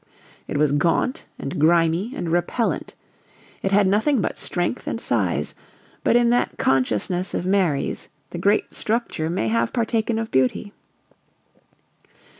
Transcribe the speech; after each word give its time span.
It 0.47 0.57
was 0.57 0.71
gaunt 0.71 1.27
and 1.37 1.59
grimy 1.59 2.11
and 2.15 2.31
repellent; 2.31 2.95
it 3.61 3.71
had 3.71 3.85
nothing 3.85 4.19
but 4.19 4.35
strength 4.39 4.87
and 4.87 4.99
size 4.99 5.53
but 6.03 6.15
in 6.15 6.31
that 6.31 6.57
consciousness 6.57 7.35
of 7.35 7.45
Mary's 7.45 8.09
the 8.31 8.39
great 8.39 8.73
structure 8.73 9.29
may 9.29 9.47
have 9.49 9.71
partaken 9.71 10.17
of 10.17 10.31
beauty. 10.31 10.73